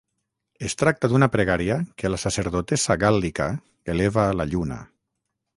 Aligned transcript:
Es 0.67 0.75
tracta 0.81 1.09
d’una 1.11 1.27
pregària 1.35 1.77
que 2.03 2.11
la 2.11 2.21
sacerdotessa 2.25 2.99
gàl·lica 3.05 3.51
eleva 3.95 4.25
a 4.33 4.37
la 4.43 4.53
lluna. 4.55 4.83